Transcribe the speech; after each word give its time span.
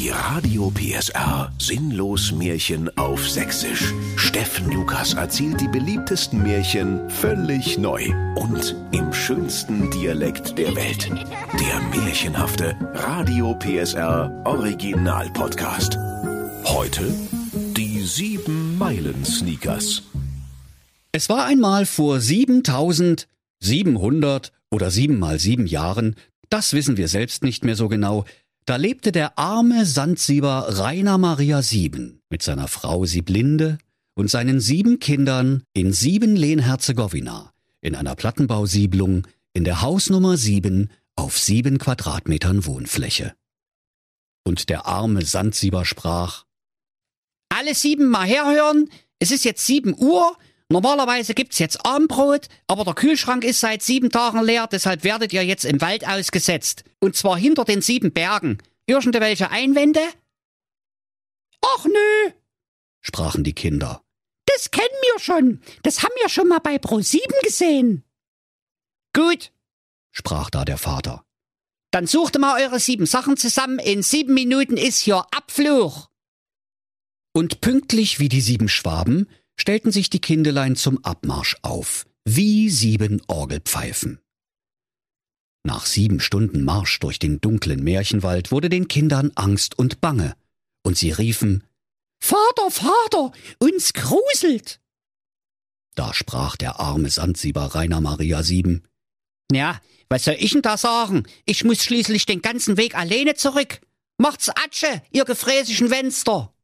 Die 0.00 0.08
Radio 0.08 0.70
PSR 0.70 1.52
Sinnlos 1.58 2.32
Märchen 2.32 2.88
auf 2.96 3.28
Sächsisch. 3.28 3.92
Steffen 4.16 4.72
Lukas 4.72 5.12
erzählt 5.12 5.60
die 5.60 5.68
beliebtesten 5.68 6.42
Märchen 6.42 7.10
völlig 7.10 7.76
neu 7.76 8.06
und 8.36 8.74
im 8.92 9.12
schönsten 9.12 9.90
Dialekt 9.90 10.56
der 10.56 10.74
Welt. 10.74 11.10
Der 11.10 12.02
märchenhafte 12.02 12.74
Radio 12.94 13.54
PSR 13.58 14.42
Original 14.46 15.28
Podcast. 15.34 15.98
Heute 16.64 17.14
die 17.76 18.00
sieben 18.00 18.78
Meilen 18.78 19.22
Sneakers. 19.26 20.04
Es 21.12 21.28
war 21.28 21.44
einmal 21.44 21.84
vor 21.84 22.20
7700 22.20 24.52
oder 24.70 24.90
sieben 24.90 25.18
mal 25.18 25.38
sieben 25.38 25.66
Jahren, 25.66 26.16
das 26.48 26.72
wissen 26.72 26.96
wir 26.96 27.06
selbst 27.06 27.44
nicht 27.44 27.64
mehr 27.64 27.76
so 27.76 27.88
genau, 27.88 28.24
da 28.70 28.76
lebte 28.76 29.10
der 29.10 29.36
arme 29.36 29.84
Sandsieber 29.84 30.78
Rainer 30.78 31.18
Maria 31.18 31.60
Sieben. 31.60 32.22
Mit 32.30 32.40
seiner 32.40 32.68
Frau 32.68 33.04
Sieblinde 33.04 33.78
und 34.14 34.30
seinen 34.30 34.60
sieben 34.60 35.00
Kindern 35.00 35.64
in 35.72 35.92
Sieben-Lehn-Herzegowina 35.92 37.52
in 37.80 37.96
einer 37.96 38.14
Plattenbausiedlung 38.14 39.26
in 39.54 39.64
der 39.64 39.82
Hausnummer 39.82 40.36
sieben 40.36 40.88
auf 41.16 41.36
sieben 41.36 41.78
Quadratmetern 41.78 42.64
Wohnfläche. 42.64 43.34
Und 44.44 44.68
der 44.68 44.86
arme 44.86 45.24
Sandsieber 45.24 45.84
sprach, 45.84 46.44
Alle 47.48 47.74
sieben 47.74 48.08
mal 48.08 48.28
herhören, 48.28 48.88
es 49.18 49.32
ist 49.32 49.44
jetzt 49.44 49.66
sieben 49.66 49.96
Uhr, 49.98 50.36
normalerweise 50.70 51.34
gibt's 51.34 51.58
jetzt 51.58 51.84
Abendbrot, 51.84 52.48
aber 52.66 52.84
der 52.84 52.94
Kühlschrank 52.94 53.44
ist 53.44 53.60
seit 53.60 53.82
sieben 53.82 54.10
Tagen 54.10 54.42
leer, 54.42 54.66
deshalb 54.66 55.04
werdet 55.04 55.32
ihr 55.32 55.44
jetzt 55.44 55.64
im 55.64 55.80
Wald 55.80 56.06
ausgesetzt. 56.06 56.84
Und 57.00 57.16
zwar 57.16 57.36
hinter 57.36 57.64
den 57.64 57.82
sieben 57.82 58.12
Bergen. 58.12 58.58
Irgendwelche 58.86 59.50
Einwände? 59.50 60.00
Ach 61.62 61.84
nö, 61.84 62.32
sprachen 63.00 63.44
die 63.44 63.52
Kinder. 63.54 64.02
das 64.46 64.70
kennen 64.70 64.86
wir 65.12 65.20
schon. 65.20 65.60
Das 65.82 66.02
haben 66.02 66.14
wir 66.20 66.28
schon 66.28 66.48
mal 66.48 66.58
bei 66.58 66.76
Pro7 66.76 67.20
gesehen. 67.44 68.04
Gut, 69.14 69.52
sprach 70.12 70.50
da 70.50 70.64
der 70.64 70.78
Vater. 70.78 71.24
dann 71.92 72.06
sucht 72.06 72.38
mal 72.38 72.60
eure 72.62 72.78
sieben 72.78 73.06
Sachen 73.06 73.36
zusammen, 73.36 73.78
in 73.78 74.02
sieben 74.02 74.34
Minuten 74.34 74.76
ist 74.76 74.98
hier 75.00 75.26
Abfluch. 75.32 76.08
Und 77.32 77.60
pünktlich 77.60 78.18
wie 78.20 78.28
die 78.28 78.40
sieben 78.40 78.68
Schwaben 78.68 79.28
stellten 79.60 79.92
sich 79.92 80.08
die 80.08 80.22
Kindelein 80.22 80.74
zum 80.74 81.04
Abmarsch 81.04 81.56
auf, 81.60 82.06
wie 82.24 82.70
sieben 82.70 83.20
Orgelpfeifen. 83.26 84.18
Nach 85.64 85.84
sieben 85.84 86.18
Stunden 86.18 86.64
Marsch 86.64 86.98
durch 86.98 87.18
den 87.18 87.42
dunklen 87.42 87.84
Märchenwald 87.84 88.50
wurde 88.52 88.70
den 88.70 88.88
Kindern 88.88 89.32
Angst 89.34 89.78
und 89.78 90.00
Bange, 90.00 90.34
und 90.82 90.96
sie 90.96 91.10
riefen 91.10 91.62
Vater, 92.22 92.70
Vater, 92.70 93.32
uns 93.58 93.92
gruselt. 93.92 94.80
Da 95.94 96.14
sprach 96.14 96.56
der 96.56 96.80
arme 96.80 97.10
Sandsieber 97.10 97.74
Rainer 97.74 98.00
Maria 98.00 98.42
Sieben. 98.42 98.84
Ja, 99.52 99.78
was 100.08 100.24
soll 100.24 100.36
ich 100.38 100.52
denn 100.52 100.62
da 100.62 100.78
sagen? 100.78 101.24
Ich 101.44 101.64
muss 101.64 101.84
schließlich 101.84 102.24
den 102.24 102.40
ganzen 102.40 102.78
Weg 102.78 102.94
alleine 102.94 103.34
zurück. 103.34 103.80
Macht's 104.16 104.48
Atsche, 104.48 105.02
ihr 105.10 105.26
gefräßischen 105.26 105.90
Wenster. 105.90 106.54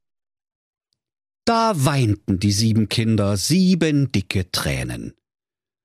Da 1.46 1.72
weinten 1.76 2.40
die 2.40 2.50
sieben 2.50 2.88
Kinder 2.88 3.36
sieben 3.36 4.10
dicke 4.10 4.50
Tränen. 4.50 5.14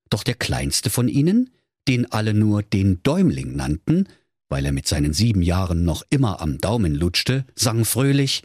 Doch 0.09 0.23
der 0.23 0.33
kleinste 0.33 0.89
von 0.89 1.07
ihnen, 1.07 1.51
den 1.87 2.11
alle 2.11 2.33
nur 2.33 2.63
den 2.63 3.03
Däumling 3.03 3.55
nannten, 3.55 4.09
weil 4.49 4.65
er 4.65 4.71
mit 4.71 4.87
seinen 4.87 5.13
sieben 5.13 5.43
Jahren 5.43 5.85
noch 5.85 6.03
immer 6.09 6.41
am 6.41 6.57
Daumen 6.57 6.95
lutschte, 6.95 7.45
sang 7.55 7.85
fröhlich 7.85 8.41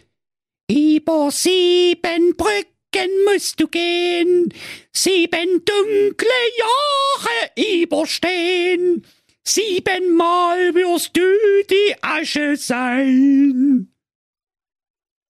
Über 0.71 1.31
sieben 1.33 2.37
Brücken 2.37 3.11
musst 3.25 3.61
du 3.61 3.69
gehen, 3.69 4.53
sieben 4.93 5.65
dunkle 5.65 6.29
Jahre 6.59 7.83
überstehen. 7.83 9.07
Siebenmal 9.43 10.75
wirst 10.75 11.17
du 11.17 11.23
die 11.71 11.95
Asche 12.03 12.57
sein. 12.57 13.96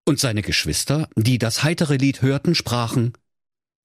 Und 0.06 0.20
seine 0.20 0.42
Geschwister, 0.42 1.08
die 1.16 1.38
das 1.38 1.64
heitere 1.64 1.96
Lied 1.96 2.22
hörten, 2.22 2.54
sprachen 2.54 3.12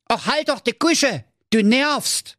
Ach, 0.08 0.28
halt 0.28 0.50
doch 0.50 0.59
die 0.59 0.74
Kusche, 0.74 1.26
du 1.50 1.64
nervst. 1.64 2.38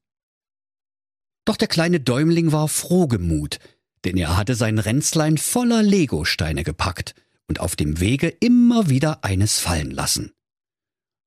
Doch 1.44 1.56
der 1.56 1.68
kleine 1.68 1.98
Däumling 1.98 2.52
war 2.52 2.68
frohgemut, 2.68 3.58
denn 4.04 4.16
er 4.16 4.36
hatte 4.36 4.54
sein 4.54 4.78
Ränzlein 4.78 5.36
voller 5.36 5.82
Legosteine 5.82 6.62
gepackt 6.62 7.14
und 7.48 7.58
auf 7.60 7.74
dem 7.74 7.98
Wege 7.98 8.28
immer 8.28 8.88
wieder 8.88 9.24
eines 9.24 9.58
fallen 9.58 9.90
lassen. 9.90 10.32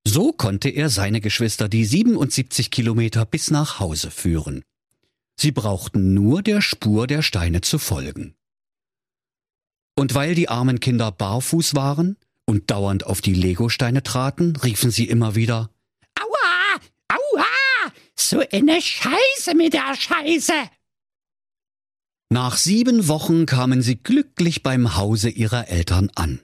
So 0.08 0.32
konnte 0.32 0.70
er 0.70 0.90
seine 0.90 1.20
Geschwister 1.20 1.68
die 1.68 1.84
77 1.84 2.72
Kilometer 2.72 3.26
bis 3.26 3.52
nach 3.52 3.80
Hause 3.80 4.12
führen. 4.12 4.64
Sie 5.38 5.52
brauchten 5.52 6.14
nur 6.14 6.42
der 6.42 6.62
Spur 6.62 7.08
der 7.08 7.22
Steine 7.22 7.62
zu 7.62 7.80
folgen. 7.80 8.36
Und 9.96 10.14
weil 10.14 10.36
die 10.36 10.48
armen 10.48 10.80
Kinder 10.80 11.12
barfuß 11.12 11.76
waren 11.76 12.18
und 12.46 12.72
dauernd 12.72 13.06
auf 13.06 13.22
die 13.22 13.34
Legosteine 13.34 14.04
traten, 14.04 14.56
riefen 14.56 14.92
sie 14.92 15.08
immer 15.08 15.36
wieder 15.36 15.70
Aua, 16.20 16.80
aua, 17.10 17.92
so 18.16 18.42
eine 18.52 18.82
Scheiße 18.82 19.56
mit 19.56 19.74
der 19.74 19.96
Scheiße. 19.96 20.54
Nach 22.30 22.58
sieben 22.58 23.08
Wochen 23.08 23.46
kamen 23.46 23.82
sie 23.82 23.98
glücklich 23.98 24.64
beim 24.64 24.96
Hause 24.96 25.30
ihrer 25.30 25.68
Eltern 25.68 26.12
an. 26.16 26.42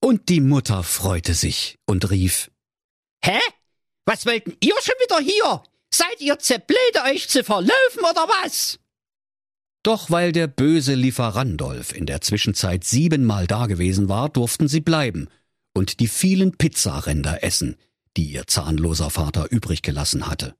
Und 0.00 0.28
die 0.28 0.40
Mutter 0.40 0.82
freute 0.82 1.34
sich 1.34 1.78
und 1.86 2.10
rief 2.10 2.50
Hä? 3.24 3.40
Was 4.06 4.26
wollten 4.26 4.56
ihr 4.60 4.74
schon 4.82 4.94
wieder 5.02 5.18
hier? 5.20 5.62
Seid 5.92 6.20
ihr 6.20 6.38
zu 6.38 6.58
blöde, 6.58 7.06
euch 7.06 7.28
zu 7.28 7.42
verlaufen 7.42 8.00
oder 8.00 8.28
was? 8.42 8.78
Doch 9.84 10.10
weil 10.10 10.32
der 10.32 10.48
böse 10.48 10.94
Lieferandolf 10.94 11.94
in 11.94 12.06
der 12.06 12.20
Zwischenzeit 12.20 12.82
siebenmal 12.82 13.46
dagewesen 13.46 14.08
war, 14.08 14.28
durften 14.28 14.66
sie 14.66 14.80
bleiben 14.80 15.28
und 15.74 16.00
die 16.00 16.08
vielen 16.08 16.56
Pizzaränder 16.56 17.44
essen, 17.44 17.76
die 18.16 18.24
ihr 18.24 18.46
zahnloser 18.48 19.10
Vater 19.10 19.52
übrig 19.52 19.82
gelassen 19.82 20.26
hatte. 20.26 20.56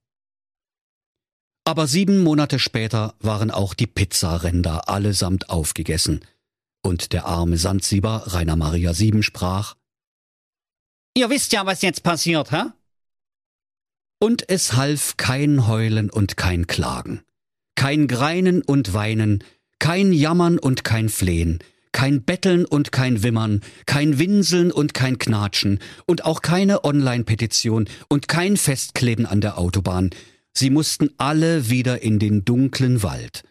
Aber 1.64 1.86
sieben 1.86 2.22
Monate 2.22 2.58
später 2.58 3.14
waren 3.18 3.50
auch 3.50 3.74
die 3.74 3.86
Pizzaränder 3.86 4.88
allesamt 4.88 5.50
aufgegessen, 5.50 6.20
und 6.82 7.12
der 7.14 7.24
arme 7.24 7.56
Sandsieber 7.56 8.24
Rainer 8.26 8.56
Maria 8.56 8.92
Sieben 8.92 9.22
sprach, 9.22 9.74
Ihr 11.16 11.30
wisst 11.30 11.52
ja, 11.52 11.64
was 11.64 11.80
jetzt 11.80 12.02
passiert, 12.02 12.52
hä? 12.52 12.64
und 14.24 14.48
es 14.48 14.72
half 14.72 15.16
kein 15.16 15.66
Heulen 15.66 16.10
und 16.10 16.38
kein 16.38 16.66
Klagen, 16.66 17.22
kein 17.74 18.08
Greinen 18.08 18.62
und 18.62 18.94
Weinen, 18.94 19.44
kein 19.78 20.12
Jammern 20.12 20.58
und 20.58 20.84
kein 20.84 21.08
Flehen, 21.08 21.58
kein 21.92 22.22
Betteln 22.22 22.64
und 22.64 22.92
kein 22.92 23.22
Wimmern, 23.22 23.60
kein 23.86 24.18
Winseln 24.18 24.72
und 24.72 24.94
kein 24.94 25.18
Knatschen 25.18 25.78
und 26.06 26.24
auch 26.24 26.42
keine 26.42 26.84
Online-Petition 26.84 27.88
und 28.08 28.28
kein 28.28 28.56
Festkleben 28.56 29.26
an 29.26 29.40
der 29.40 29.58
Autobahn. 29.58 30.10
Sie 30.52 30.70
mussten 30.70 31.10
alle 31.18 31.70
wieder 31.70 32.02
in 32.02 32.18
den 32.18 32.44
dunklen 32.44 33.02
Wald, 33.02 33.42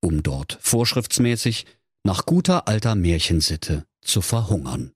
um 0.00 0.22
dort 0.22 0.58
vorschriftsmäßig 0.60 1.66
nach 2.04 2.26
guter 2.26 2.68
alter 2.68 2.94
Märchensitte 2.94 3.84
zu 4.00 4.22
verhungern. 4.22 4.92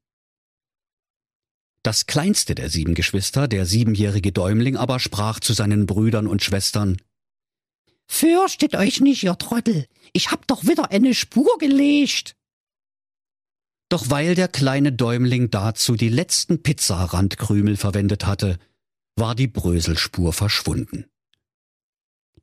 Das 1.82 2.06
kleinste 2.06 2.54
der 2.54 2.68
sieben 2.68 2.94
Geschwister, 2.94 3.48
der 3.48 3.64
siebenjährige 3.64 4.32
Däumling 4.32 4.76
aber 4.76 5.00
sprach 5.00 5.40
zu 5.40 5.54
seinen 5.54 5.86
Brüdern 5.86 6.26
und 6.26 6.42
Schwestern 6.42 6.98
Fürchtet 8.12 8.74
euch 8.74 9.00
nicht, 9.00 9.22
ihr 9.22 9.38
Trottel. 9.38 9.86
Ich 10.12 10.32
hab 10.32 10.44
doch 10.48 10.64
wieder 10.64 10.90
eine 10.90 11.14
Spur 11.14 11.56
gelegt. 11.58 12.34
Doch 13.88 14.10
weil 14.10 14.34
der 14.34 14.48
kleine 14.48 14.92
Däumling 14.92 15.50
dazu 15.50 15.94
die 15.94 16.08
letzten 16.08 16.60
Pizzarandkrümel 16.60 17.76
verwendet 17.76 18.26
hatte, 18.26 18.58
war 19.14 19.36
die 19.36 19.46
Bröselspur 19.46 20.32
verschwunden. 20.32 21.06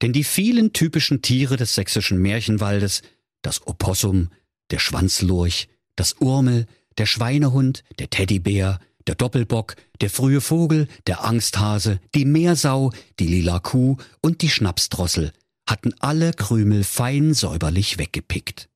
Denn 0.01 0.13
die 0.13 0.23
vielen 0.23 0.71
typischen 0.71 1.21
Tiere 1.21 1.57
des 1.57 1.75
sächsischen 1.75 2.21
Märchenwaldes, 2.21 3.01
das 3.41 3.67
Opossum, 3.67 4.29
der 4.71 4.79
Schwanzlurch, 4.79 5.67
das 5.97 6.13
Urmel, 6.13 6.65
der 6.97 7.07
Schweinehund, 7.07 7.83
der 7.99 8.09
Teddybär, 8.09 8.79
der 9.05 9.15
Doppelbock, 9.15 9.75
der 9.99 10.09
frühe 10.09 10.39
Vogel, 10.39 10.87
der 11.07 11.25
Angsthase, 11.25 11.99
die 12.15 12.25
Meersau, 12.25 12.93
die 13.19 13.27
lila 13.27 13.59
Kuh 13.59 13.97
und 14.21 14.41
die 14.41 14.49
Schnapsdrossel 14.49 15.33
hatten 15.67 15.93
alle 15.99 16.33
Krümel 16.33 16.83
fein 16.83 17.33
säuberlich 17.33 17.97
weggepickt. 17.97 18.69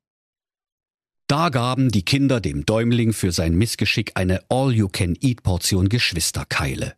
Da 1.27 1.49
gaben 1.49 1.89
die 1.89 2.03
Kinder 2.03 2.41
dem 2.41 2.65
Däumling 2.65 3.13
für 3.13 3.31
sein 3.31 3.55
Missgeschick 3.55 4.11
eine 4.15 4.43
All-You-Can-Eat-Portion 4.49 5.87
Geschwisterkeile. 5.87 6.97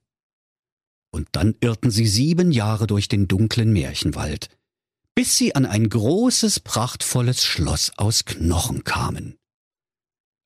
Und 1.12 1.28
dann 1.34 1.56
irrten 1.60 1.92
sie 1.92 2.08
sieben 2.08 2.52
Jahre 2.52 2.88
durch 2.88 3.08
den 3.08 3.28
dunklen 3.28 3.72
Märchenwald, 3.72 4.50
bis 5.14 5.38
sie 5.38 5.54
an 5.54 5.68
ein 5.68 5.88
großes, 5.88 6.62
prachtvolles 6.62 7.46
Schloss 7.46 7.92
aus 7.98 8.26
Knochen 8.26 8.84
kamen. 8.84 9.38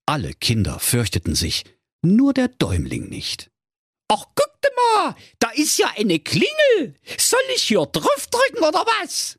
Alle 0.06 0.34
Kinder 0.34 0.80
fürchteten 0.80 1.36
sich, 1.36 1.64
nur 2.02 2.34
der 2.34 2.50
Däumling 2.50 3.08
nicht. 3.08 3.50
Ach, 4.10 4.26
guck 4.36 4.48
mal, 4.78 5.16
da 5.40 5.50
ist 5.50 5.78
ja 5.78 5.92
eine 5.98 6.20
Klingel. 6.20 6.96
Soll 7.18 7.40
ich 7.56 7.64
hier 7.64 7.86
draufdrücken 7.86 8.60
oder 8.60 8.86
was? 9.02 9.38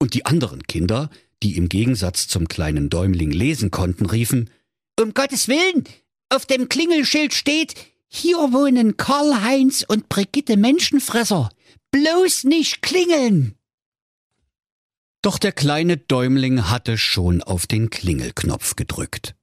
Und 0.00 0.14
die 0.14 0.26
anderen 0.26 0.62
Kinder, 0.64 1.10
die 1.42 1.56
im 1.56 1.68
Gegensatz 1.68 2.28
zum 2.28 2.48
kleinen 2.48 2.90
Däumling 2.90 3.30
lesen 3.30 3.70
konnten, 3.70 4.06
riefen, 4.06 4.50
Um 5.00 5.14
Gottes 5.14 5.48
Willen, 5.48 5.84
auf 6.28 6.46
dem 6.46 6.68
Klingelschild 6.68 7.32
steht, 7.32 7.74
hier 8.08 8.36
wohnen 8.36 8.96
Karl-Heinz 8.96 9.84
und 9.86 10.08
Brigitte 10.08 10.56
Menschenfresser. 10.56 11.50
Bloß 11.90 12.44
nicht 12.44 12.82
klingeln. 12.82 13.54
Doch 15.22 15.38
der 15.38 15.52
kleine 15.52 15.96
Däumling 15.96 16.68
hatte 16.70 16.96
schon 16.96 17.42
auf 17.42 17.66
den 17.66 17.90
Klingelknopf 17.90 18.76
gedrückt. 18.76 19.34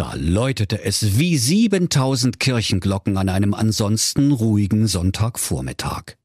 Da 0.00 0.14
läutete 0.14 0.82
es 0.82 1.18
wie 1.18 1.36
siebentausend 1.36 2.40
Kirchenglocken 2.40 3.18
an 3.18 3.28
einem 3.28 3.52
ansonsten 3.52 4.32
ruhigen 4.32 4.86
Sonntagvormittag. 4.86 6.16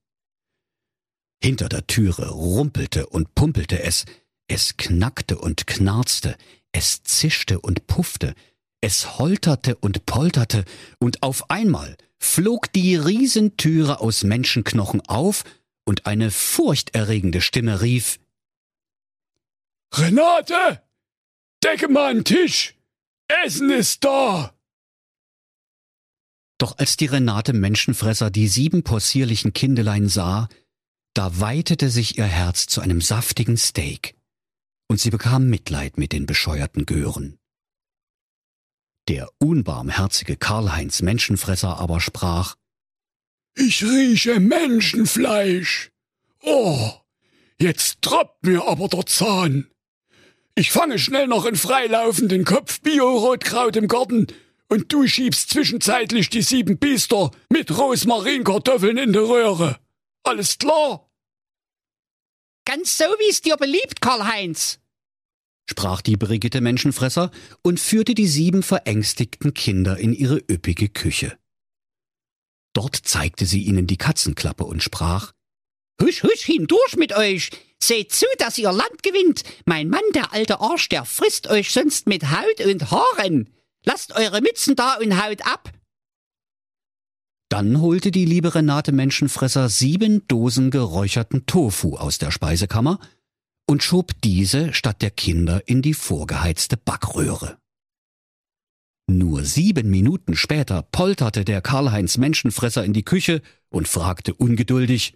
Hinter 1.43 1.67
der 1.67 1.85
Türe 1.85 2.29
rumpelte 2.29 3.05
und 3.07 3.35
pumpelte 3.35 3.83
es, 3.83 4.05
es 4.47 4.77
knackte 4.77 5.37
und 5.37 5.67
knarzte, 5.67 6.37
es 6.71 7.03
zischte 7.03 7.59
und 7.59 7.85
puffte, 7.85 8.33
es 8.79 9.19
holterte 9.19 9.75
und 9.75 10.05
polterte, 10.05 10.63
und 10.99 11.21
auf 11.21 11.49
einmal 11.49 11.97
flog 12.17 12.71
die 12.71 12.95
Riesentüre 12.95 13.99
aus 13.99 14.23
Menschenknochen 14.23 15.01
auf, 15.01 15.43
und 15.83 16.05
eine 16.05 16.31
furchterregende 16.31 17.41
Stimme 17.41 17.81
rief 17.81 18.21
Renate! 19.93 20.81
Decke 21.61 21.89
mal 21.89 22.11
einen 22.11 22.23
Tisch! 22.23 22.74
Essen 23.27 23.69
ist 23.71 24.03
da! 24.03 24.53
Doch 26.57 26.77
als 26.77 26.95
die 26.95 27.07
Renate 27.07 27.53
Menschenfresser 27.53 28.29
die 28.29 28.47
sieben 28.47 28.83
possierlichen 28.83 29.53
Kindelein 29.53 30.07
sah, 30.07 30.47
da 31.13 31.39
weitete 31.39 31.89
sich 31.89 32.17
ihr 32.17 32.25
Herz 32.25 32.67
zu 32.67 32.81
einem 32.81 33.01
saftigen 33.01 33.57
Steak, 33.57 34.15
und 34.87 34.99
sie 34.99 35.09
bekam 35.09 35.49
Mitleid 35.49 35.97
mit 35.97 36.11
den 36.11 36.25
bescheuerten 36.25 36.85
Gören. 36.85 37.37
Der 39.07 39.29
unbarmherzige 39.39 40.35
Karl-Heinz 40.37 41.01
Menschenfresser 41.01 41.77
aber 41.77 42.01
sprach, 42.01 42.55
Ich 43.55 43.83
rieche 43.83 44.39
Menschenfleisch. 44.39 45.91
Oh, 46.41 46.91
jetzt 47.59 48.01
tropft 48.01 48.43
mir 48.43 48.67
aber 48.67 48.87
der 48.87 49.05
Zahn. 49.05 49.69
Ich 50.57 50.71
fange 50.71 50.99
schnell 50.99 51.27
noch 51.27 51.45
einen 51.45 51.57
freilaufenden 51.57 52.45
Kopf 52.45 52.79
Bio-Rotkraut 52.79 53.75
im 53.75 53.89
Garten 53.89 54.27
und 54.69 54.91
du 54.93 55.05
schiebst 55.05 55.49
zwischenzeitlich 55.49 56.29
die 56.29 56.41
sieben 56.41 56.77
Biester 56.77 57.31
mit 57.49 57.77
Rosmarinkartoffeln 57.77 58.97
in 58.97 59.11
die 59.11 59.19
Röhre. 59.19 59.79
Alles 60.23 60.57
klar? 60.57 61.11
Ganz 62.65 62.97
so, 62.97 63.03
wie 63.03 63.29
es 63.29 63.41
dir 63.41 63.57
beliebt, 63.57 63.99
Karl-Heinz. 64.01 64.79
sprach 65.69 66.01
die 66.01 66.15
Brigitte 66.15 66.61
Menschenfresser 66.61 67.31
und 67.61 67.79
führte 67.79 68.15
die 68.15 68.27
sieben 68.27 68.63
verängstigten 68.63 69.53
Kinder 69.53 69.97
in 69.97 70.13
ihre 70.13 70.37
üppige 70.37 70.87
Küche. 70.87 71.37
Dort 72.73 72.95
zeigte 72.95 73.45
sie 73.45 73.63
ihnen 73.63 73.87
die 73.87 73.97
Katzenklappe 73.97 74.63
und 74.63 74.81
sprach, 74.81 75.33
Husch, 76.01 76.23
husch, 76.23 76.41
hindurch 76.41 76.95
mit 76.97 77.15
euch. 77.15 77.49
Seht 77.81 78.11
zu, 78.11 78.25
dass 78.37 78.57
ihr 78.57 78.71
Land 78.71 79.03
gewinnt. 79.03 79.43
Mein 79.65 79.89
Mann, 79.89 80.03
der 80.13 80.33
alte 80.33 80.59
Arsch, 80.59 80.89
der 80.89 81.05
frisst 81.05 81.47
euch 81.47 81.71
sonst 81.71 82.07
mit 82.07 82.31
Haut 82.31 82.65
und 82.65 82.91
Haaren. 82.91 83.49
Lasst 83.85 84.15
eure 84.15 84.41
Mützen 84.41 84.75
da 84.75 84.95
und 84.95 85.23
haut 85.23 85.45
ab. 85.45 85.71
Dann 87.49 87.79
holte 87.79 88.11
die 88.11 88.25
liebe 88.25 88.55
Renate 88.55 88.91
Menschenfresser 88.91 89.69
sieben 89.69 90.27
Dosen 90.27 90.71
geräucherten 90.71 91.45
Tofu 91.45 91.95
aus 91.95 92.17
der 92.17 92.31
Speisekammer 92.31 92.99
und 93.67 93.83
schob 93.83 94.11
diese 94.23 94.73
statt 94.73 95.01
der 95.01 95.11
Kinder 95.11 95.67
in 95.67 95.81
die 95.81 95.93
vorgeheizte 95.93 96.75
Backröhre. 96.77 97.57
Nur 99.07 99.43
sieben 99.43 99.91
Minuten 99.91 100.35
später 100.35 100.81
polterte 100.81 101.45
der 101.45 101.61
Karl-Heinz 101.61 102.17
Menschenfresser 102.17 102.83
in 102.83 102.93
die 102.93 103.05
Küche 103.05 103.43
und 103.69 103.87
fragte 103.87 104.33
ungeduldig, 104.33 105.13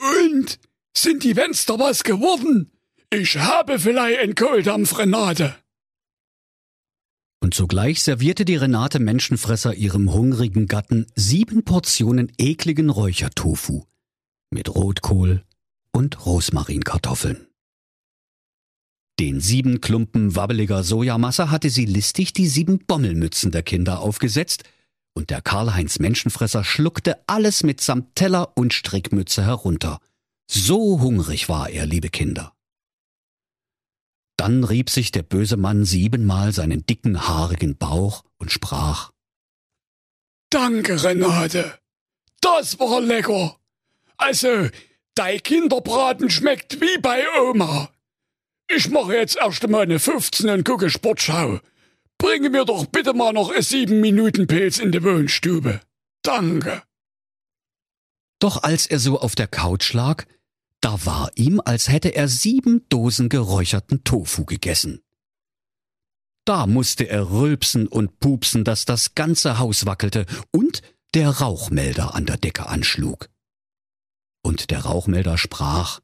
Und? 0.00 0.58
Sind 0.96 1.24
die 1.24 1.34
Fenster 1.34 1.78
was 1.78 2.04
geworden? 2.04 2.72
Ich 3.10 3.36
habe 3.36 3.78
vielleicht 3.78 4.20
einen 4.20 4.34
Kohldampf, 4.34 4.98
Renate. 4.98 5.54
Und 7.40 7.54
sogleich 7.54 8.02
servierte 8.02 8.44
die 8.44 8.56
Renate 8.56 8.98
Menschenfresser 8.98 9.74
ihrem 9.74 10.12
hungrigen 10.12 10.66
Gatten 10.66 11.06
sieben 11.14 11.64
Portionen 11.64 12.32
ekligen 12.38 12.90
Räuchertofu 12.90 13.84
mit 14.50 14.74
Rotkohl 14.74 15.44
und 15.92 16.24
Rosmarinkartoffeln. 16.26 17.46
Den 19.18 19.40
sieben 19.40 19.80
Klumpen 19.80 20.34
wabbeliger 20.34 20.82
Sojamasse 20.82 21.50
hatte 21.50 21.70
sie 21.70 21.86
listig 21.86 22.32
die 22.32 22.48
sieben 22.48 22.80
Bommelmützen 22.80 23.50
der 23.50 23.62
Kinder 23.62 24.00
aufgesetzt, 24.00 24.64
und 25.16 25.30
der 25.30 25.40
Karl-Heinz 25.40 25.98
Menschenfresser 25.98 26.62
schluckte 26.62 27.18
alles 27.26 27.62
mitsamt 27.62 28.14
Teller 28.14 28.56
und 28.56 28.74
Strickmütze 28.74 29.44
herunter. 29.44 29.98
So 30.46 31.00
hungrig 31.00 31.48
war 31.48 31.70
er, 31.70 31.86
liebe 31.86 32.10
Kinder. 32.10 32.52
Dann 34.36 34.62
rieb 34.62 34.90
sich 34.90 35.12
der 35.12 35.22
böse 35.22 35.56
Mann 35.56 35.86
siebenmal 35.86 36.52
seinen 36.52 36.84
dicken, 36.84 37.26
haarigen 37.26 37.76
Bauch 37.76 38.24
und 38.36 38.52
sprach 38.52 39.10
Danke, 40.50 41.02
Renate. 41.02 41.78
Das 42.40 42.78
war 42.78 43.00
lecker. 43.00 43.56
Also, 44.18 44.68
dein 45.14 45.42
Kinderbraten 45.42 46.30
schmeckt 46.30 46.80
wie 46.80 46.98
bei 46.98 47.24
Oma. 47.40 47.90
Ich 48.68 48.90
mache 48.90 49.16
jetzt 49.16 49.36
erst 49.36 49.64
einmal 49.64 49.82
eine 49.82 49.98
15 49.98 50.50
und 50.50 50.64
gucke 50.64 50.90
Sportschau. 50.90 51.60
Bringe 52.18 52.50
mir 52.50 52.64
doch 52.64 52.86
bitte 52.86 53.12
mal 53.12 53.32
noch 53.32 53.52
7 53.54 54.00
Minuten 54.00 54.46
Pilz 54.46 54.78
in 54.78 54.92
die 54.92 55.02
Wohnstube. 55.02 55.80
Danke. 56.22 56.82
Doch 58.38 58.62
als 58.62 58.86
er 58.86 58.98
so 58.98 59.20
auf 59.20 59.34
der 59.34 59.48
Couch 59.48 59.92
lag, 59.92 60.24
da 60.80 61.04
war 61.04 61.30
ihm, 61.36 61.60
als 61.64 61.88
hätte 61.88 62.14
er 62.14 62.28
sieben 62.28 62.86
Dosen 62.88 63.28
geräucherten 63.28 64.04
Tofu 64.04 64.44
gegessen. 64.44 65.02
Da 66.44 66.66
musste 66.66 67.08
er 67.08 67.30
rülpsen 67.30 67.88
und 67.88 68.20
pupsen, 68.20 68.62
dass 68.62 68.84
das 68.84 69.14
ganze 69.14 69.58
Haus 69.58 69.84
wackelte 69.84 70.26
und 70.52 70.82
der 71.14 71.30
Rauchmelder 71.30 72.14
an 72.14 72.26
der 72.26 72.36
Decke 72.36 72.66
anschlug. 72.66 73.28
Und 74.42 74.70
der 74.70 74.80
Rauchmelder 74.80 75.38
sprach, 75.38 76.00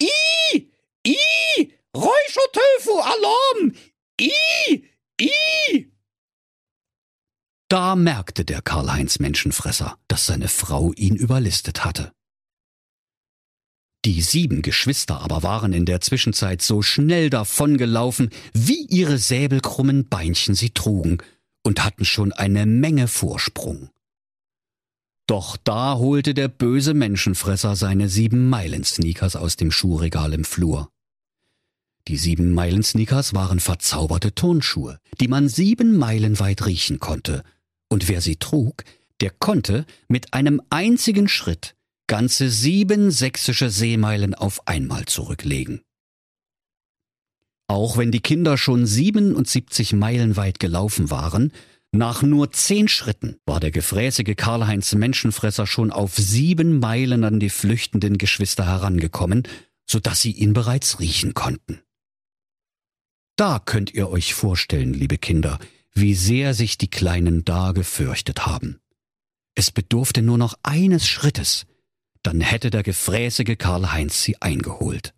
I, 0.00 0.70
I, 1.04 1.72
Räuchertofu, 1.96 3.00
Alarm! 3.00 3.74
I, 4.20 4.32
I. 5.20 5.90
Da 7.76 7.94
merkte 7.94 8.46
der 8.46 8.62
Karl-Heinz 8.62 9.18
Menschenfresser, 9.18 9.98
dass 10.08 10.24
seine 10.24 10.48
Frau 10.48 10.94
ihn 10.94 11.14
überlistet 11.14 11.84
hatte. 11.84 12.10
Die 14.06 14.22
sieben 14.22 14.62
Geschwister 14.62 15.20
aber 15.20 15.42
waren 15.42 15.74
in 15.74 15.84
der 15.84 16.00
Zwischenzeit 16.00 16.62
so 16.62 16.80
schnell 16.80 17.28
davongelaufen, 17.28 18.30
wie 18.54 18.86
ihre 18.86 19.18
säbelkrummen 19.18 20.08
Beinchen 20.08 20.54
sie 20.54 20.70
trugen, 20.70 21.18
und 21.64 21.84
hatten 21.84 22.06
schon 22.06 22.32
eine 22.32 22.64
Menge 22.64 23.08
Vorsprung. 23.08 23.90
Doch 25.26 25.58
da 25.58 25.96
holte 25.98 26.32
der 26.32 26.48
böse 26.48 26.94
Menschenfresser 26.94 27.76
seine 27.76 28.08
sieben 28.08 28.48
Meilen-Sneakers 28.48 29.36
aus 29.36 29.56
dem 29.56 29.70
Schuhregal 29.70 30.32
im 30.32 30.44
Flur. 30.44 30.88
Die 32.08 32.16
sieben 32.16 32.54
Meilen-Sneakers 32.54 33.34
waren 33.34 33.60
verzauberte 33.60 34.34
Turnschuhe, 34.34 34.98
die 35.20 35.28
man 35.28 35.50
sieben 35.50 35.98
Meilen 35.98 36.38
weit 36.38 36.64
riechen 36.64 37.00
konnte, 37.00 37.42
und 37.88 38.08
wer 38.08 38.20
sie 38.20 38.36
trug, 38.36 38.84
der 39.20 39.30
konnte 39.30 39.86
mit 40.08 40.34
einem 40.34 40.60
einzigen 40.70 41.28
Schritt 41.28 41.74
ganze 42.06 42.50
sieben 42.50 43.10
sächsische 43.10 43.70
Seemeilen 43.70 44.34
auf 44.34 44.66
einmal 44.68 45.06
zurücklegen. 45.06 45.82
Auch 47.68 47.96
wenn 47.96 48.12
die 48.12 48.20
Kinder 48.20 48.58
schon 48.58 48.86
77 48.86 49.92
Meilen 49.92 50.36
weit 50.36 50.60
gelaufen 50.60 51.10
waren, 51.10 51.52
nach 51.92 52.22
nur 52.22 52.52
zehn 52.52 52.88
Schritten 52.88 53.38
war 53.44 53.58
der 53.58 53.70
gefräßige 53.70 54.36
Karl-Heinz 54.36 54.94
Menschenfresser 54.94 55.66
schon 55.66 55.90
auf 55.90 56.14
sieben 56.14 56.78
Meilen 56.78 57.24
an 57.24 57.40
die 57.40 57.50
flüchtenden 57.50 58.18
Geschwister 58.18 58.66
herangekommen, 58.66 59.44
so 59.88 59.98
dass 59.98 60.20
sie 60.20 60.32
ihn 60.32 60.52
bereits 60.52 61.00
riechen 61.00 61.34
konnten. 61.34 61.80
Da 63.36 63.58
könnt 63.58 63.92
ihr 63.94 64.10
euch 64.10 64.34
vorstellen, 64.34 64.94
liebe 64.94 65.18
Kinder, 65.18 65.58
wie 65.96 66.14
sehr 66.14 66.54
sich 66.54 66.78
die 66.78 66.90
Kleinen 66.90 67.44
da 67.44 67.72
gefürchtet 67.72 68.46
haben. 68.46 68.78
Es 69.54 69.70
bedurfte 69.70 70.22
nur 70.22 70.36
noch 70.36 70.54
eines 70.62 71.08
Schrittes, 71.08 71.66
dann 72.22 72.40
hätte 72.40 72.70
der 72.70 72.82
gefräßige 72.82 73.56
Karl-Heinz 73.56 74.22
sie 74.22 74.40
eingeholt. 74.42 75.14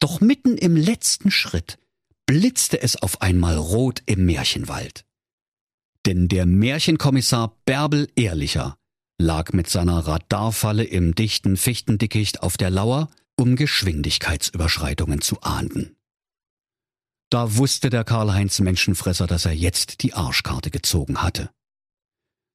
Doch 0.00 0.20
mitten 0.20 0.58
im 0.58 0.76
letzten 0.76 1.30
Schritt 1.30 1.78
blitzte 2.26 2.82
es 2.82 2.96
auf 2.96 3.22
einmal 3.22 3.56
rot 3.56 4.02
im 4.06 4.26
Märchenwald. 4.26 5.06
Denn 6.04 6.28
der 6.28 6.44
Märchenkommissar 6.44 7.56
Bärbel 7.64 8.10
Ehrlicher 8.14 8.76
lag 9.18 9.52
mit 9.52 9.70
seiner 9.70 10.06
Radarfalle 10.06 10.84
im 10.84 11.14
dichten 11.14 11.56
Fichtendickicht 11.56 12.42
auf 12.42 12.58
der 12.58 12.68
Lauer, 12.68 13.08
um 13.36 13.56
Geschwindigkeitsüberschreitungen 13.56 15.22
zu 15.22 15.40
ahnden. 15.40 15.96
Da 17.34 17.56
wusste 17.56 17.90
der 17.90 18.04
Karl-Heinz 18.04 18.60
Menschenfresser, 18.60 19.26
dass 19.26 19.44
er 19.44 19.50
jetzt 19.50 20.04
die 20.04 20.14
Arschkarte 20.14 20.70
gezogen 20.70 21.20
hatte. 21.20 21.50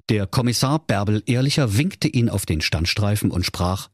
Der 0.07 0.25
Kommissar 0.25 0.79
Bärbel 0.79 1.21
Ehrlicher 1.25 1.75
winkte 1.75 2.07
ihn 2.07 2.29
auf 2.29 2.45
den 2.45 2.61
Standstreifen 2.61 3.29
und 3.29 3.45
sprach 3.45 3.89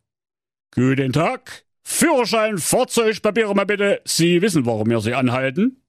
Guten 0.76 1.12
Tag. 1.12 1.66
Führerschein, 1.84 2.60
Fahrzeugpapiere 2.60 3.56
mal 3.56 3.66
bitte. 3.66 4.00
Sie 4.06 4.44
wissen, 4.44 4.68
warum 4.68 4.88
wir 4.92 5.02
Sie 5.02 5.16
anhalten? 5.16 5.84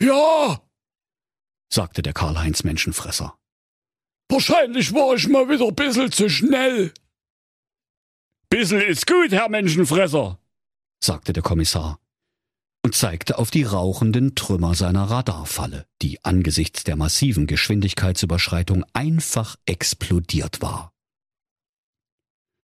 Ja, 0.00 0.62
sagte 1.70 2.00
der 2.00 2.14
Karl-Heinz 2.14 2.64
Menschenfresser. 2.64 3.38
Wahrscheinlich 4.30 4.94
war 4.94 5.14
ich 5.14 5.28
mal 5.28 5.46
wieder 5.50 5.66
ein 5.66 5.74
bisschen 5.74 6.10
zu 6.10 6.30
schnell. 6.30 6.94
Bissel 8.48 8.80
ist 8.80 9.06
gut, 9.06 9.32
Herr 9.32 9.50
Menschenfresser, 9.50 10.40
sagte 11.04 11.34
der 11.34 11.42
Kommissar 11.42 12.00
und 12.82 12.94
zeigte 12.94 13.38
auf 13.38 13.50
die 13.50 13.64
rauchenden 13.64 14.34
Trümmer 14.34 14.74
seiner 14.74 15.04
Radarfalle, 15.04 15.86
die 16.02 16.22
angesichts 16.24 16.84
der 16.84 16.96
massiven 16.96 17.46
Geschwindigkeitsüberschreitung 17.46 18.84
einfach 18.92 19.56
explodiert 19.66 20.62
war. 20.62 20.92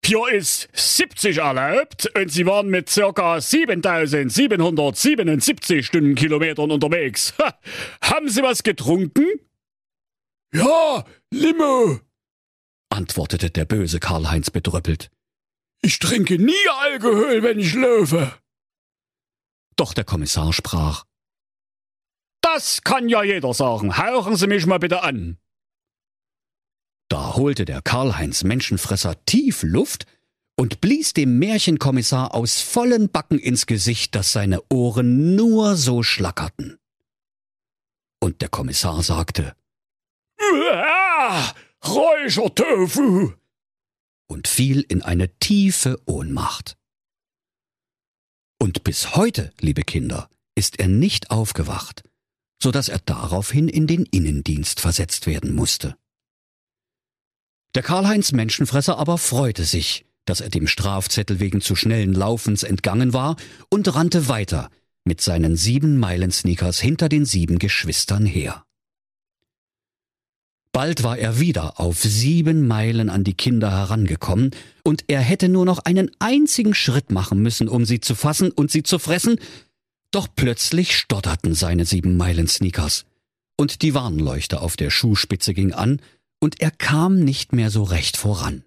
Hier 0.03 0.27
ist 0.34 0.68
70 0.74 1.38
erlaubt 1.38 2.10
und 2.15 2.32
Sie 2.32 2.48
waren 2.48 2.70
mit 2.70 2.89
circa 2.89 3.39
7777 3.39 5.86
Stundenkilometern 5.86 6.72
unterwegs. 6.72 7.36
Ha, 7.39 7.53
haben 8.01 8.27
Sie 8.27 8.41
was 8.41 8.63
getrunken? 8.63 9.27
Ja, 10.53 11.06
Limo, 11.32 12.00
antwortete 12.91 13.50
der 13.50 13.65
böse 13.65 14.00
Karl-Heinz 14.00 14.50
bedröppelt. 14.50 15.10
Ich 15.82 16.00
trinke 16.00 16.38
nie 16.38 16.68
Alkohol, 16.82 17.44
wenn 17.44 17.60
ich 17.60 17.74
laufe. 17.74 18.32
Doch 19.75 19.94
der 19.94 20.04
Kommissar 20.04 20.54
sprach. 20.54 21.06
Das 22.42 22.82
kann 22.84 23.08
ja 23.10 23.24
jeder 23.24 23.54
sagen. 23.54 23.98
Hauchen 23.98 24.36
Sie 24.36 24.48
mich 24.48 24.66
mal 24.66 24.80
bitte 24.80 25.04
an. 25.04 25.38
Da 27.10 27.36
holte 27.36 27.66
der 27.66 27.82
Karl-Heinz 27.82 28.44
Menschenfresser 28.44 29.25
tief 29.25 29.63
Luft 29.63 30.06
und 30.58 30.82
blies 30.82 31.13
dem 31.13 31.40
Märchenkommissar 31.40 32.34
aus 32.34 32.62
vollen 32.62 33.10
Backen 33.10 33.40
ins 33.40 33.66
Gesicht, 33.66 34.16
dass 34.16 34.32
seine 34.32 34.62
Ohren 34.70 35.36
nur 35.36 35.75
so 35.75 36.04
schlackerten. 36.04 36.78
Und 38.20 38.42
der 38.42 38.50
Kommissar 38.50 39.01
sagte, 39.04 39.56
Uah, 40.40 41.54
Räuchertofu! 41.86 43.34
und 44.28 44.48
fiel 44.48 44.86
in 44.88 45.01
eine 45.01 45.28
tiefe 45.40 46.00
Ohnmacht. 46.06 46.78
Und 48.62 48.84
bis 48.84 49.15
heute, 49.15 49.51
liebe 49.60 49.82
Kinder, 49.82 50.30
ist 50.53 50.80
er 50.80 50.88
nicht 50.88 51.32
aufgewacht, 51.32 52.03
so 52.62 52.70
dass 52.70 52.89
er 52.89 53.00
daraufhin 53.00 53.68
in 53.68 53.88
den 53.88 54.06
Innendienst 54.06 54.80
versetzt 54.80 55.25
werden 55.25 55.56
musste. 55.56 55.96
Der 57.74 57.82
Karl-Heinz 57.82 58.34
Menschenfresser 58.34 59.00
aber 59.00 59.18
freute 59.18 59.63
sich, 59.63 60.06
dass 60.25 60.41
er 60.41 60.51
dem 60.51 60.68
Strafzettel 60.68 61.39
wegen 61.39 61.62
zu 61.62 61.75
schnellen 61.75 62.13
Laufens 62.13 62.62
entgangen 62.62 63.13
war 63.13 63.36
und 63.72 63.96
rannte 63.96 64.27
weiter 64.27 64.70
mit 65.06 65.22
seinen 65.22 65.56
sieben 65.56 65.98
Meilen 65.98 66.30
Sneakers 66.30 66.80
hinter 66.80 67.10
den 67.10 67.25
sieben 67.25 67.58
Geschwistern 67.58 68.27
her. 68.27 68.63
Bald 70.74 71.04
war 71.04 71.18
er 71.18 71.40
wieder 71.40 71.80
auf 71.82 72.00
sieben 72.00 72.66
Meilen 72.66 73.10
an 73.10 73.25
die 73.25 73.34
Kinder 73.34 73.72
herangekommen, 73.72 74.51
und 74.84 75.04
er 75.08 75.20
hätte 75.20 75.50
nur 75.50 75.66
noch 75.66 75.80
einen 75.80 76.12
einzigen 76.20 76.74
Schritt 76.74 77.12
machen 77.12 77.40
müssen, 77.40 77.68
um 77.68 77.86
sie 77.86 78.00
zu 78.00 78.16
fassen 78.16 78.51
und 78.51 78.72
sie 78.72 78.84
zu 78.84 78.98
fressen, 78.98 79.38
doch 80.12 80.28
plötzlich 80.34 80.96
stotterten 80.96 81.56
seine 81.56 81.86
sieben 81.86 82.16
Meilen 82.16 82.48
Sneakers, 82.48 83.06
und 83.58 83.82
die 83.82 83.94
Warnleuchte 83.94 84.62
auf 84.62 84.78
der 84.78 84.90
Schuhspitze 84.90 85.54
ging 85.54 85.74
an, 85.74 86.01
und 86.40 86.62
er 86.62 86.72
kam 86.72 87.20
nicht 87.20 87.54
mehr 87.54 87.70
so 87.70 87.84
recht 87.84 88.16
voran. 88.16 88.63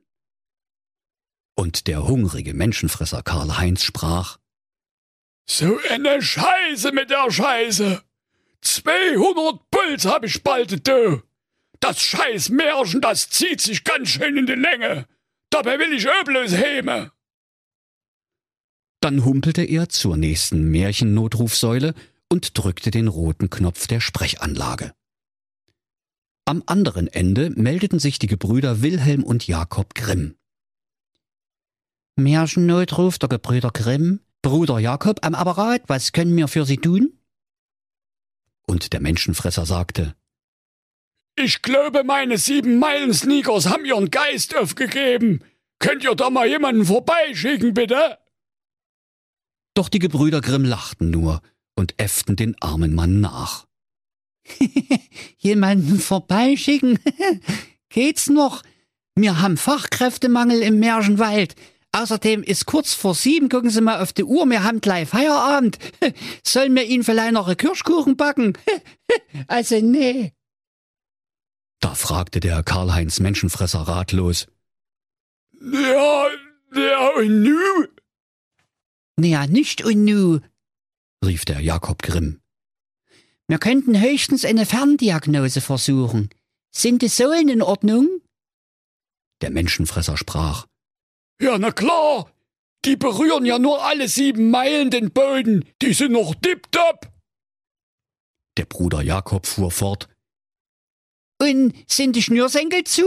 Und 1.56 1.86
der 1.86 2.06
hungrige 2.06 2.52
Menschenfresser 2.52 3.22
Karl 3.22 3.56
Heinz 3.56 3.82
sprach 3.82 4.38
So 5.46 5.78
eine 5.90 6.20
Scheiße 6.20 6.92
mit 6.92 7.10
der 7.10 7.30
Scheiße. 7.30 8.02
200 8.60 9.70
Puls 9.70 10.04
hab 10.04 10.24
ich 10.24 10.42
bald, 10.42 10.86
du. 10.86 11.22
Das 11.84 12.00
scheiß 12.00 12.48
Märchen, 12.48 13.02
das 13.02 13.28
zieht 13.28 13.60
sich 13.60 13.84
ganz 13.84 14.08
schön 14.08 14.38
in 14.38 14.46
die 14.46 14.54
Länge. 14.54 15.06
Dabei 15.50 15.78
will 15.78 15.92
ich 15.92 16.06
öblos 16.06 16.52
heme. 16.52 17.12
Dann 19.00 19.22
humpelte 19.22 19.62
er 19.62 19.90
zur 19.90 20.16
nächsten 20.16 20.70
Märchennotrufsäule 20.70 21.92
und 22.30 22.56
drückte 22.56 22.90
den 22.90 23.06
roten 23.06 23.50
Knopf 23.50 23.86
der 23.86 24.00
Sprechanlage. 24.00 24.94
Am 26.46 26.62
anderen 26.64 27.06
Ende 27.06 27.50
meldeten 27.50 27.98
sich 27.98 28.18
die 28.18 28.28
Gebrüder 28.28 28.80
Wilhelm 28.80 29.22
und 29.22 29.46
Jakob 29.46 29.94
Grimm. 29.94 30.36
Märchennotruf 32.16 33.18
der 33.18 33.28
Gebrüder 33.28 33.70
Grimm, 33.70 34.20
Bruder 34.40 34.78
Jakob 34.78 35.18
am 35.22 35.34
Apparat, 35.34 35.82
was 35.88 36.12
können 36.12 36.34
wir 36.34 36.48
für 36.48 36.64
Sie 36.64 36.78
tun? 36.78 37.18
Und 38.66 38.94
der 38.94 39.02
Menschenfresser 39.02 39.66
sagte, 39.66 40.14
ich 41.36 41.62
glaube, 41.62 42.04
meine 42.04 42.38
sieben 42.38 42.78
Meilen 42.78 43.12
Sneakers 43.12 43.68
haben 43.68 43.84
ihren 43.84 44.10
Geist 44.10 44.56
aufgegeben. 44.56 45.42
Könnt 45.78 46.04
ihr 46.04 46.14
da 46.14 46.30
mal 46.30 46.48
jemanden 46.48 46.84
vorbeischicken, 46.84 47.74
bitte? 47.74 48.18
Doch 49.74 49.88
die 49.88 49.98
Gebrüder 49.98 50.40
Grimm 50.40 50.64
lachten 50.64 51.10
nur 51.10 51.42
und 51.74 51.94
äfften 51.98 52.36
den 52.36 52.56
armen 52.60 52.94
Mann 52.94 53.20
nach. 53.20 53.66
jemanden 55.38 55.98
vorbeischicken? 55.98 56.98
Geht's 57.88 58.28
noch? 58.28 58.62
Wir 59.16 59.40
haben 59.40 59.56
Fachkräftemangel 59.56 60.60
im 60.62 60.78
Märchenwald. 60.78 61.54
Außerdem 61.92 62.42
ist 62.42 62.66
kurz 62.66 62.92
vor 62.92 63.14
sieben, 63.14 63.48
gucken 63.48 63.70
Sie 63.70 63.80
mal 63.80 64.00
auf 64.00 64.12
die 64.12 64.24
Uhr, 64.24 64.46
wir 64.46 64.64
haben 64.64 64.80
gleich 64.80 65.08
Feierabend. 65.08 65.78
Sollen 66.44 66.74
wir 66.74 66.84
Ihnen 66.84 67.04
vielleicht 67.04 67.32
noch 67.32 67.46
einen 67.46 67.56
Kirschkuchen 67.56 68.16
backen? 68.16 68.54
also 69.46 69.80
nee. 69.80 70.32
Da 71.84 71.94
fragte 71.94 72.40
der 72.40 72.62
Karl-Heinz 72.62 73.20
Menschenfresser 73.20 73.80
ratlos. 73.80 74.46
Ja, 75.60 76.28
ja, 76.74 77.08
und 77.18 77.42
nu? 77.42 77.58
Ja, 79.20 79.46
nicht 79.46 79.84
und 79.84 80.02
nu, 80.06 80.40
rief 81.22 81.44
der 81.44 81.60
Jakob 81.60 82.00
Grimm. 82.00 82.40
Wir 83.48 83.58
könnten 83.58 84.00
höchstens 84.00 84.46
eine 84.46 84.64
Ferndiagnose 84.64 85.60
versuchen. 85.60 86.30
Sind 86.70 87.02
die 87.02 87.08
Sohlen 87.08 87.50
in 87.50 87.60
Ordnung? 87.60 88.08
Der 89.42 89.50
Menschenfresser 89.50 90.16
sprach. 90.16 90.66
Ja, 91.38 91.58
na 91.58 91.70
klar. 91.70 92.32
Die 92.86 92.96
berühren 92.96 93.44
ja 93.44 93.58
nur 93.58 93.84
alle 93.84 94.08
sieben 94.08 94.50
Meilen 94.50 94.88
den 94.88 95.10
Boden. 95.10 95.66
Die 95.82 95.92
sind 95.92 96.12
noch 96.12 96.34
tipptopp. 96.34 97.12
Der 98.56 98.64
Bruder 98.64 99.02
Jakob 99.02 99.46
fuhr 99.46 99.70
fort. 99.70 100.08
Und 101.38 101.74
sind 101.86 102.16
die 102.16 102.22
Schnürsenkel 102.22 102.84
zu? 102.84 103.04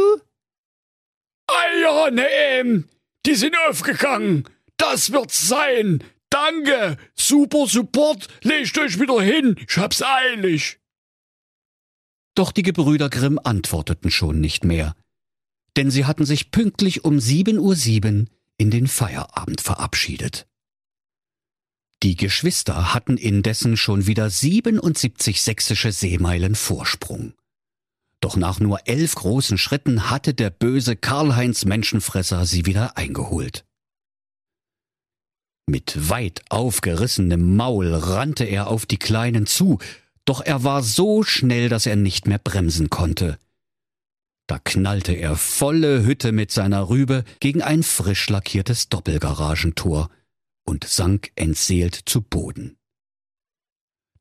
Ah 1.47 1.77
ja, 1.81 2.11
ne, 2.11 2.27
ähm, 2.29 2.89
die 3.25 3.35
sind 3.35 3.55
aufgegangen. 3.67 4.47
Das 4.77 5.11
wird's 5.11 5.47
sein. 5.47 6.03
Danke. 6.29 6.97
Super 7.15 7.67
Support. 7.67 8.27
Legt 8.43 8.77
euch 8.77 8.99
wieder 8.99 9.21
hin. 9.21 9.55
Ich 9.67 9.77
hab's 9.77 10.03
eilig. 10.03 10.79
Doch 12.35 12.51
die 12.51 12.63
Gebrüder 12.63 13.09
Grimm 13.09 13.39
antworteten 13.43 14.11
schon 14.11 14.39
nicht 14.39 14.63
mehr. 14.63 14.95
Denn 15.75 15.89
sie 15.89 16.05
hatten 16.05 16.25
sich 16.25 16.51
pünktlich 16.51 17.03
um 17.03 17.19
sieben 17.19 17.57
Uhr 17.57 17.75
sieben 17.75 18.29
in 18.57 18.71
den 18.71 18.87
Feierabend 18.87 19.61
verabschiedet. 19.61 20.47
Die 22.03 22.15
Geschwister 22.15 22.93
hatten 22.93 23.17
indessen 23.17 23.75
schon 23.75 24.05
wieder 24.05 24.29
77 24.29 25.41
sächsische 25.41 25.91
Seemeilen 25.91 26.53
Vorsprung. 26.53 27.33
Doch 28.21 28.35
nach 28.35 28.59
nur 28.59 28.87
elf 28.87 29.15
großen 29.15 29.57
Schritten 29.57 30.09
hatte 30.09 30.33
der 30.33 30.49
böse 30.49 30.95
Karl-Heinz 30.95 31.65
Menschenfresser 31.65 32.45
sie 32.45 32.65
wieder 32.65 32.97
eingeholt. 32.97 33.65
Mit 35.69 36.09
weit 36.09 36.41
aufgerissenem 36.49 37.55
Maul 37.55 37.93
rannte 37.93 38.45
er 38.45 38.67
auf 38.67 38.85
die 38.85 38.97
Kleinen 38.97 39.45
zu, 39.45 39.79
doch 40.25 40.41
er 40.41 40.63
war 40.63 40.81
so 40.81 41.23
schnell, 41.23 41.69
dass 41.69 41.85
er 41.85 41.95
nicht 41.95 42.25
mehr 42.25 42.39
bremsen 42.39 42.89
konnte. 42.89 43.37
Da 44.47 44.59
knallte 44.59 45.11
er 45.11 45.35
volle 45.35 46.05
Hütte 46.05 46.31
mit 46.31 46.51
seiner 46.51 46.89
Rübe 46.89 47.25
gegen 47.41 47.61
ein 47.61 47.83
frisch 47.83 48.29
lackiertes 48.29 48.87
Doppelgaragentor 48.87 50.09
und 50.65 50.85
sank 50.85 51.31
entseelt 51.35 51.95
zu 52.05 52.21
Boden. 52.21 52.77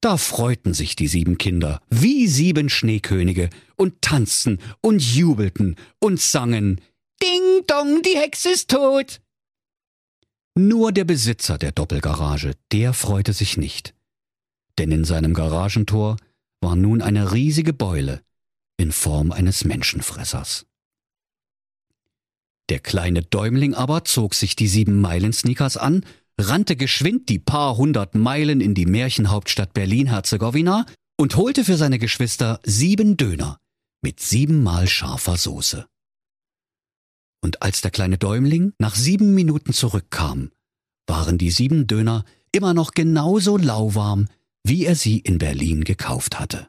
Da 0.00 0.16
freuten 0.16 0.74
sich 0.74 0.96
die 0.96 1.08
sieben 1.08 1.38
Kinder 1.38 1.80
wie 1.90 2.26
sieben 2.26 2.68
Schneekönige 2.68 3.50
und 3.76 4.02
tanzten 4.02 4.58
und 4.80 5.02
jubelten 5.02 5.76
und 6.00 6.20
sangen 6.20 6.80
Ding 7.22 7.66
dong, 7.66 8.02
die 8.02 8.16
Hexe 8.16 8.50
ist 8.50 8.70
tot. 8.70 9.20
Nur 10.54 10.92
der 10.92 11.04
Besitzer 11.04 11.58
der 11.58 11.72
Doppelgarage, 11.72 12.52
der 12.72 12.92
freute 12.92 13.32
sich 13.32 13.56
nicht. 13.56 13.94
Denn 14.78 14.90
in 14.90 15.04
seinem 15.04 15.34
Garagentor 15.34 16.16
war 16.60 16.76
nun 16.76 17.02
eine 17.02 17.32
riesige 17.32 17.72
Beule 17.72 18.22
in 18.76 18.92
Form 18.92 19.32
eines 19.32 19.64
Menschenfressers. 19.64 20.66
Der 22.68 22.80
kleine 22.80 23.22
Däumling 23.22 23.74
aber 23.74 24.04
zog 24.04 24.34
sich 24.34 24.56
die 24.56 24.66
sieben 24.66 25.00
Meilen 25.00 25.32
Sneakers 25.32 25.76
an, 25.76 26.04
rannte 26.38 26.76
geschwind 26.76 27.28
die 27.28 27.38
paar 27.38 27.76
hundert 27.76 28.14
Meilen 28.14 28.60
in 28.60 28.74
die 28.74 28.86
Märchenhauptstadt 28.86 29.72
Berlin-Herzegowina 29.72 30.86
und 31.18 31.36
holte 31.36 31.64
für 31.64 31.76
seine 31.76 31.98
Geschwister 31.98 32.60
sieben 32.64 33.16
Döner 33.16 33.58
mit 34.02 34.20
siebenmal 34.20 34.86
scharfer 34.86 35.36
Soße. 35.36 35.86
Und 37.42 37.62
als 37.62 37.80
der 37.80 37.90
kleine 37.90 38.18
Däumling 38.18 38.72
nach 38.78 38.94
sieben 38.94 39.34
Minuten 39.34 39.72
zurückkam, 39.72 40.50
waren 41.06 41.38
die 41.38 41.50
sieben 41.50 41.86
Döner 41.86 42.24
immer 42.52 42.74
noch 42.74 42.92
genauso 42.92 43.56
lauwarm, 43.56 44.28
wie 44.64 44.84
er 44.84 44.96
sie 44.96 45.18
in 45.18 45.38
Berlin 45.38 45.84
gekauft 45.84 46.40
hatte. 46.40 46.68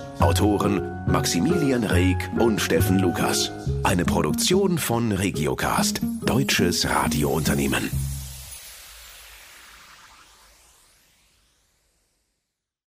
Autoren 0.21 0.81
Maximilian 1.07 1.83
Reg 1.83 2.29
und 2.37 2.61
Steffen 2.61 2.99
Lukas. 2.99 3.51
Eine 3.83 4.05
Produktion 4.05 4.77
von 4.77 5.11
Regiocast, 5.11 5.99
deutsches 6.23 6.87
Radiounternehmen. 6.87 7.89